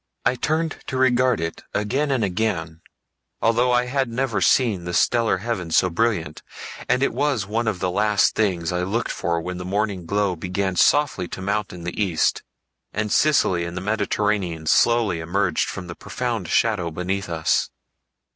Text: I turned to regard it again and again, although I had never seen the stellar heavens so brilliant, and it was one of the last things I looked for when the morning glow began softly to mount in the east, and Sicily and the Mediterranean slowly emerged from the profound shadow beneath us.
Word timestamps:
I 0.25 0.33
turned 0.33 0.77
to 0.87 0.97
regard 0.97 1.39
it 1.39 1.61
again 1.75 2.09
and 2.09 2.23
again, 2.23 2.81
although 3.39 3.71
I 3.71 3.85
had 3.85 4.09
never 4.09 4.41
seen 4.41 4.83
the 4.83 4.95
stellar 4.95 5.37
heavens 5.37 5.77
so 5.77 5.91
brilliant, 5.91 6.41
and 6.89 7.03
it 7.03 7.13
was 7.13 7.45
one 7.45 7.67
of 7.67 7.79
the 7.79 7.91
last 7.91 8.33
things 8.33 8.71
I 8.71 8.81
looked 8.81 9.11
for 9.11 9.39
when 9.39 9.59
the 9.59 9.63
morning 9.63 10.07
glow 10.07 10.35
began 10.35 10.75
softly 10.75 11.27
to 11.27 11.41
mount 11.43 11.71
in 11.71 11.83
the 11.83 12.01
east, 12.03 12.41
and 12.91 13.11
Sicily 13.11 13.63
and 13.63 13.77
the 13.77 13.81
Mediterranean 13.81 14.65
slowly 14.65 15.19
emerged 15.19 15.69
from 15.69 15.85
the 15.85 15.93
profound 15.93 16.47
shadow 16.47 16.89
beneath 16.89 17.29
us. 17.29 17.69